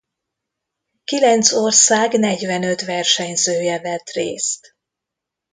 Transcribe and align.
Kilenc 1.03 1.51
ország 1.51 2.19
negyvenöt 2.19 2.81
versenyzője 2.81 3.79
vett 3.79 4.09
részt. 4.09 4.75